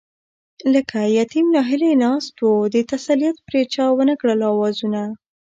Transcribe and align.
لکه 0.73 0.99
يتيم 1.17 1.45
ناهيلی 1.55 1.93
ناست 2.03 2.35
وو، 2.39 2.55
د 2.73 2.75
تسليت 2.91 3.37
پرې 3.47 3.61
چا 3.73 3.85
ونکړل 3.99 4.39
آوازونه 4.51 5.03